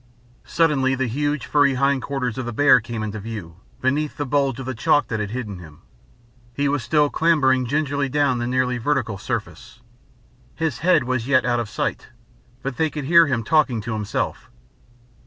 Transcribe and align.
Suddenly 0.47 0.95
the 0.95 1.05
huge 1.05 1.45
furry 1.45 1.75
hind 1.75 2.01
quarters 2.01 2.39
of 2.39 2.47
the 2.47 2.51
bear 2.51 2.79
came 2.81 3.03
into 3.03 3.19
view, 3.19 3.57
beneath 3.81 4.17
the 4.17 4.25
bulge 4.25 4.59
of 4.59 4.65
the 4.65 4.73
chalk 4.73 5.09
that 5.09 5.19
had 5.19 5.29
hidden 5.29 5.59
him. 5.59 5.83
He 6.55 6.67
was 6.67 6.81
still 6.81 7.11
clambering 7.11 7.67
gingerly 7.67 8.09
down 8.09 8.39
the 8.39 8.47
nearly 8.47 8.79
vertical 8.79 9.19
surface. 9.19 9.79
His 10.55 10.79
head 10.79 11.03
was 11.03 11.27
yet 11.27 11.45
out 11.45 11.59
of 11.59 11.69
sight, 11.69 12.07
but 12.63 12.77
they 12.77 12.89
could 12.89 13.03
hear 13.05 13.27
him 13.27 13.43
talking 13.43 13.79
to 13.81 13.93
himself. 13.93 14.49